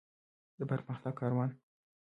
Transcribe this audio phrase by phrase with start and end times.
[0.59, 1.51] د پرمختګ کاروان.